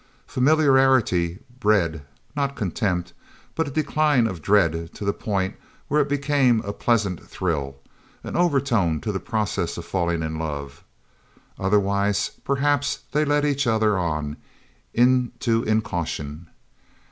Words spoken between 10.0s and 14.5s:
in love. Otherwise, perhaps they led each other on,